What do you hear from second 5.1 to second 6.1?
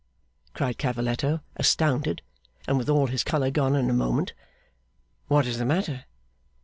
'What is the matter?